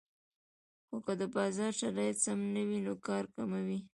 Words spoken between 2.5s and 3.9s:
نه وو نو کار کموي